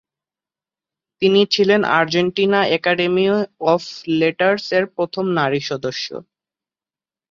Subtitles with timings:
[1.21, 3.25] তিনি ছিলেন Argentina academy
[3.73, 3.83] of
[4.19, 6.07] লেটারস-এর প্রথম নারী সদস্য।